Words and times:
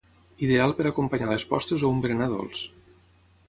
Ideal 0.45 0.71
per 0.79 0.85
acompanyar 0.91 1.29
les 1.33 1.45
postres 1.51 1.85
o 1.89 1.95
un 1.97 2.03
berenar 2.07 2.33
dolç. 2.35 2.67